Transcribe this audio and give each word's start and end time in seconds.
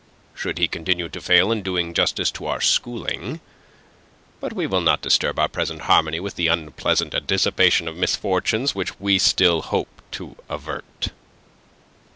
Should 0.33 0.57
he 0.57 0.67
continue 0.67 1.09
to 1.09 1.21
fail 1.21 1.51
in 1.51 1.61
doing 1.61 1.93
justice 1.93 2.31
to 2.31 2.47
our 2.47 2.59
schooling... 2.59 3.39
But 4.39 4.51
we 4.51 4.65
will 4.65 4.81
not 4.81 5.03
disturb 5.03 5.37
our 5.37 5.47
present 5.47 5.81
harmony 5.81 6.19
with 6.19 6.37
the 6.37 6.47
unpleasant 6.47 7.13
anticipation 7.13 7.87
of 7.87 7.95
misfortunes 7.95 8.73
which 8.73 8.99
we 8.99 9.19
still 9.19 9.61
hope 9.61 10.01
to 10.13 10.37
avert. 10.49 11.09